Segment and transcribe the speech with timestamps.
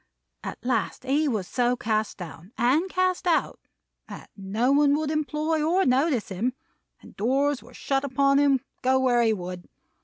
[0.43, 3.59] At last he was so cast down, and cast out,
[4.07, 6.53] that no one would employ or notice him;
[7.03, 9.69] and doors were shut upon him, go where he would.